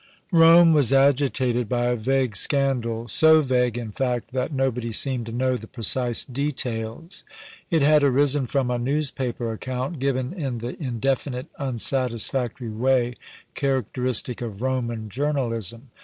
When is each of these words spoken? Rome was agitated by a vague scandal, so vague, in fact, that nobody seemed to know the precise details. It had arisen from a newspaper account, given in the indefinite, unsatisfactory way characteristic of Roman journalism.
Rome 0.31 0.73
was 0.73 0.91
agitated 0.91 1.69
by 1.69 1.85
a 1.89 1.95
vague 1.95 2.35
scandal, 2.35 3.07
so 3.07 3.43
vague, 3.43 3.77
in 3.77 3.91
fact, 3.91 4.31
that 4.31 4.51
nobody 4.51 4.91
seemed 4.91 5.27
to 5.27 5.31
know 5.31 5.57
the 5.57 5.67
precise 5.67 6.25
details. 6.25 7.23
It 7.69 7.83
had 7.83 8.01
arisen 8.03 8.47
from 8.47 8.71
a 8.71 8.79
newspaper 8.79 9.53
account, 9.53 9.99
given 9.99 10.33
in 10.33 10.57
the 10.57 10.75
indefinite, 10.81 11.49
unsatisfactory 11.59 12.71
way 12.71 13.13
characteristic 13.53 14.41
of 14.41 14.63
Roman 14.63 15.07
journalism. 15.07 15.91